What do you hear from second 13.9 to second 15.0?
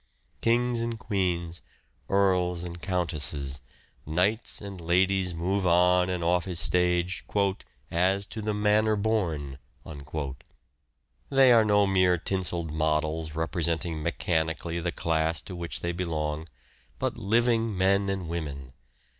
me chanically the